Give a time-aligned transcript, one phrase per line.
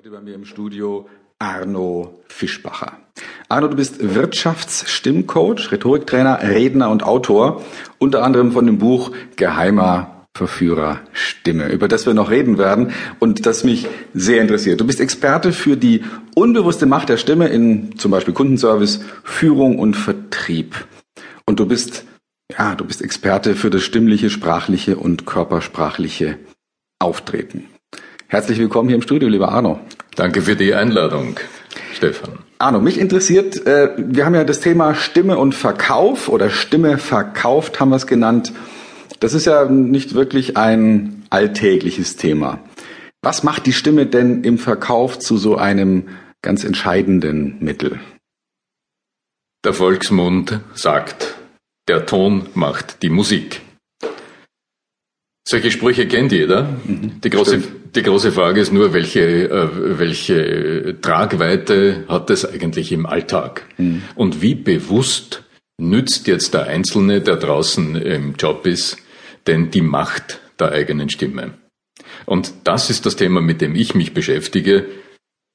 [0.00, 2.96] Heute bei mir im Studio Arno Fischbacher.
[3.50, 7.62] Arno, du bist Wirtschaftsstimmcoach, Rhetoriktrainer, Redner und Autor,
[7.98, 13.44] unter anderem von dem Buch Geheimer Verführer Stimme, über das wir noch reden werden und
[13.44, 14.80] das mich sehr interessiert.
[14.80, 16.02] Du bist Experte für die
[16.34, 20.86] unbewusste Macht der Stimme in zum Beispiel Kundenservice, Führung und Vertrieb.
[21.44, 22.06] Und du bist,
[22.50, 26.38] ja, du bist Experte für das stimmliche, sprachliche und körpersprachliche
[26.98, 27.66] Auftreten.
[28.30, 29.80] Herzlich willkommen hier im Studio, lieber Arno.
[30.14, 31.40] Danke für die Einladung,
[31.92, 32.38] Stefan.
[32.58, 37.80] Arno, mich interessiert, äh, wir haben ja das Thema Stimme und Verkauf oder Stimme verkauft
[37.80, 38.52] haben wir es genannt.
[39.18, 42.60] Das ist ja nicht wirklich ein alltägliches Thema.
[43.20, 46.04] Was macht die Stimme denn im Verkauf zu so einem
[46.40, 47.98] ganz entscheidenden Mittel?
[49.64, 51.34] Der Volksmund sagt,
[51.88, 53.60] der Ton macht die Musik.
[55.46, 56.78] Solche Sprüche kennt jeder.
[56.84, 57.62] Mhm, die, große,
[57.94, 63.66] die große Frage ist nur, welche, äh, welche Tragweite hat das eigentlich im Alltag?
[63.78, 64.02] Mhm.
[64.14, 65.42] Und wie bewusst
[65.78, 68.98] nützt jetzt der Einzelne, der draußen im Job ist,
[69.46, 71.54] denn die Macht der eigenen Stimme?
[72.26, 74.86] Und das ist das Thema, mit dem ich mich beschäftige,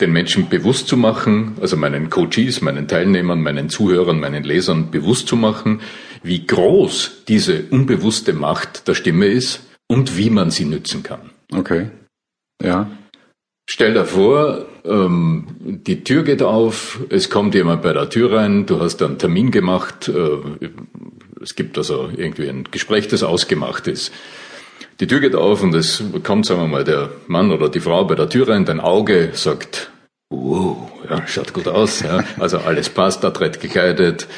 [0.00, 5.26] den Menschen bewusst zu machen, also meinen Coaches, meinen Teilnehmern, meinen Zuhörern, meinen Lesern bewusst
[5.28, 5.80] zu machen,
[6.22, 11.30] wie groß diese unbewusste Macht der Stimme ist und wie man sie nützen kann.
[11.52, 11.90] Okay.
[12.62, 12.90] Ja.
[13.70, 18.64] Stell dir vor, ähm, die Tür geht auf, es kommt jemand bei der Tür rein,
[18.64, 20.38] du hast einen Termin gemacht, äh,
[21.42, 24.12] es gibt also irgendwie ein Gespräch, das ausgemacht ist.
[25.00, 28.04] Die Tür geht auf und es kommt, sagen wir mal, der Mann oder die Frau
[28.04, 29.90] bei der Tür rein, dein Auge sagt,
[30.30, 34.28] wow, ja, schaut gut aus, ja, also alles passt, adrett gekleidet,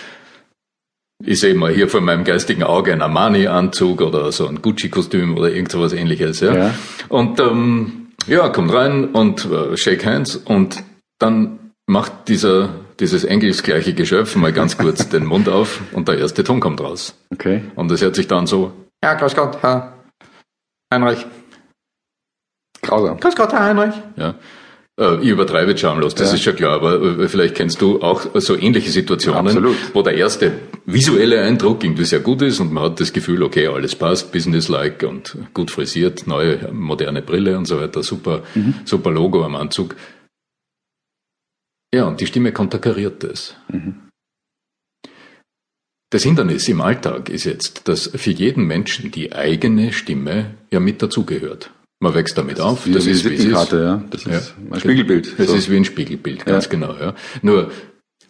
[1.25, 5.51] ich sehe mal hier vor meinem geistigen Auge einen Armani-Anzug oder so ein Gucci-Kostüm oder
[5.51, 6.41] irgend sowas ähnliches.
[6.41, 6.55] Ja.
[6.55, 6.75] ja.
[7.09, 10.83] Und ähm, ja, kommt rein und äh, shake hands und
[11.19, 16.45] dann macht dieser dieses engelsgleiche Geschöpf mal ganz kurz den Mund auf und der erste
[16.45, 17.15] Ton kommt raus.
[17.33, 17.63] Okay.
[17.75, 18.73] Und das hört sich dann so,
[19.03, 19.95] ja, grüß Gott, Herr
[20.93, 21.27] Heinrich.
[22.83, 23.19] Grausam.
[23.19, 23.95] Grüß Gott, Herr Heinrich.
[24.17, 24.35] Ja.
[25.01, 26.35] Äh, ich übertreibe jetzt schamlos, das ja.
[26.35, 29.77] ist schon klar, aber äh, vielleicht kennst du auch so ähnliche Situationen, Absolut.
[29.95, 30.53] wo der erste
[30.85, 35.09] visuelle Eindruck irgendwie sehr gut ist und man hat das Gefühl, okay, alles passt, businesslike
[35.09, 38.75] und gut frisiert, neue moderne Brille und so weiter, super, mhm.
[38.85, 39.97] super Logo am Anzug.
[41.95, 43.57] Ja, und die Stimme konterkariert das.
[43.69, 44.09] Mhm.
[46.13, 51.01] Das Hindernis im Alltag ist jetzt, dass für jeden Menschen die eigene Stimme ja mit
[51.03, 51.71] dazugehört.
[52.01, 52.87] Man wächst damit das auf.
[52.87, 54.05] Ist das ist wie eine Karte, ja.
[54.11, 54.75] Das ist ja.
[54.75, 55.39] ein Spiegelbild.
[55.39, 55.55] Das so.
[55.55, 56.71] ist wie ein Spiegelbild, ganz ja.
[56.71, 57.15] genau, ja.
[57.43, 57.71] Nur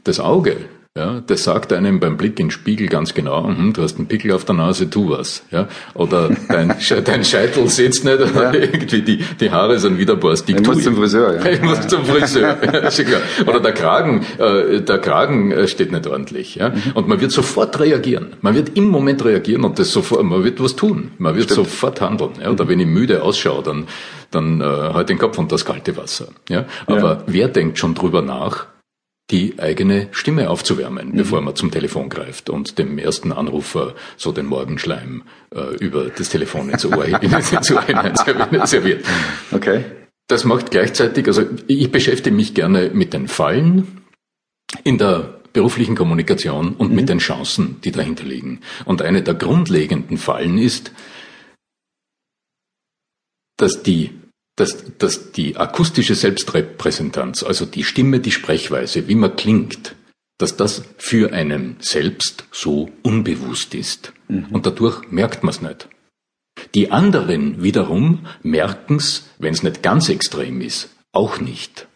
[0.03, 0.57] das Auge
[0.97, 4.09] ja, das sagt einem beim Blick in den Spiegel ganz genau, mhm, du hast einen
[4.09, 5.45] Pickel auf der Nase, tu was.
[5.53, 6.75] Ja, oder dein,
[7.05, 8.55] dein Scheitel sitzt nicht, oder ja.
[8.55, 10.59] irgendwie die, die Haare sind wieder borstig.
[10.59, 11.37] Ich muss zum Friseur.
[11.37, 11.47] Ja.
[11.47, 12.59] Ich muss zum Friseur.
[12.65, 13.21] ja.
[13.47, 16.57] Oder der Kragen, äh, der Kragen äh, steht nicht ordentlich.
[16.57, 16.83] Ja, mhm.
[16.95, 18.35] und man wird sofort reagieren.
[18.41, 21.13] Man wird im Moment reagieren und das sofort, man wird was tun.
[21.19, 21.69] Man wird Stimmt.
[21.69, 22.33] sofort handeln.
[22.43, 23.87] Ja, oder wenn ich müde ausschaue, dann
[24.33, 26.29] dann äh, halt den Kopf und das kalte Wasser.
[26.49, 28.67] Ja, aber wer denkt schon drüber nach?
[29.31, 31.17] Die eigene Stimme aufzuwärmen, mhm.
[31.17, 35.23] bevor man zum Telefon greift und dem ersten Anrufer so den Morgenschleim
[35.55, 37.05] äh, über das Telefon ins Ohr
[38.67, 39.05] serviert.
[39.53, 39.85] Okay.
[40.27, 44.03] Das macht gleichzeitig, also ich beschäftige mich gerne mit den Fallen
[44.85, 46.97] in der beruflichen Kommunikation und mhm.
[46.97, 48.61] mit den Chancen, die dahinter liegen.
[48.85, 50.93] Und eine der grundlegenden Fallen ist,
[53.57, 54.20] dass die
[54.61, 59.95] dass, dass die akustische Selbstrepräsentanz, also die Stimme, die Sprechweise, wie man klingt,
[60.39, 64.13] dass das für einen selbst so unbewusst ist.
[64.29, 64.47] Mhm.
[64.51, 65.89] Und dadurch merkt man es nicht.
[66.75, 71.89] Die anderen wiederum merken es, wenn es nicht ganz extrem ist, auch nicht.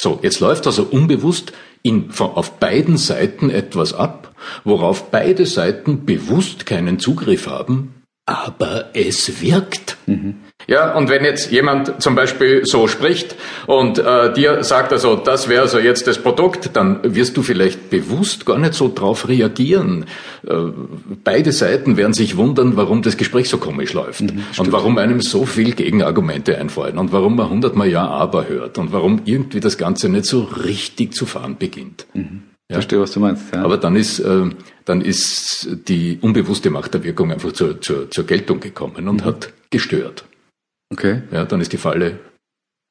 [0.00, 1.52] So, jetzt läuft also unbewusst
[1.82, 4.34] in, auf beiden Seiten etwas ab,
[4.64, 9.96] worauf beide Seiten bewusst keinen Zugriff haben, aber es wirkt.
[10.06, 10.43] Mhm.
[10.66, 13.36] Ja, und wenn jetzt jemand zum Beispiel so spricht
[13.66, 17.90] und äh, dir sagt also, das wäre so jetzt das Produkt, dann wirst du vielleicht
[17.90, 20.06] bewusst gar nicht so drauf reagieren.
[20.46, 20.54] Äh,
[21.22, 25.20] beide Seiten werden sich wundern, warum das Gespräch so komisch läuft mhm, und warum einem
[25.20, 29.76] so viel Gegenargumente einfallen und warum man hundertmal Ja, aber hört und warum irgendwie das
[29.76, 32.06] Ganze nicht so richtig zu fahren beginnt.
[32.14, 32.42] Mhm.
[32.68, 32.76] Ja.
[32.76, 33.42] Verstehe, was du meinst.
[33.54, 33.62] Ja.
[33.62, 34.48] Aber dann ist, äh,
[34.86, 39.24] dann ist die unbewusste Macht der Wirkung einfach zur, zur, zur Geltung gekommen und mhm.
[39.26, 40.24] hat gestört.
[40.94, 41.22] Okay.
[41.30, 42.18] Ja, dann ist die Falle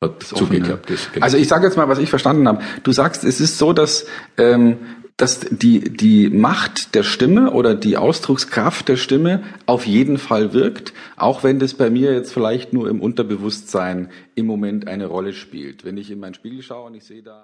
[0.03, 0.87] hat zugeklappt.
[0.87, 1.23] Genau.
[1.23, 2.61] Also ich sage jetzt mal, was ich verstanden habe.
[2.83, 4.05] Du sagst, es ist so, dass
[4.37, 4.77] ähm,
[5.17, 10.91] dass die, die Macht der Stimme oder die Ausdruckskraft der Stimme auf jeden Fall wirkt,
[11.17, 15.85] auch wenn das bei mir jetzt vielleicht nur im Unterbewusstsein im Moment eine Rolle spielt.
[15.85, 17.41] Wenn ich in meinen Spiegel schaue und ich sehe da